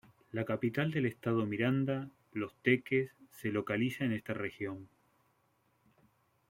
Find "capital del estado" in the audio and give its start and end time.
0.45-1.45